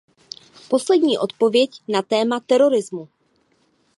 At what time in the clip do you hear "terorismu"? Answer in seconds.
2.39-3.09